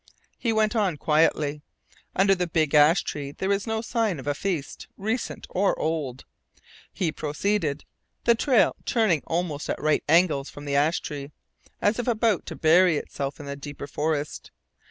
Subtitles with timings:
[0.39, 1.61] He went on quietly.
[2.15, 6.25] Under the big ash tree there was no sign of a feast, recent or old.
[6.91, 7.83] He proceeded,
[8.23, 11.29] the trail turning almost at right angles from the ash tree,
[11.83, 14.49] as if about to bury itself in the deeper forest.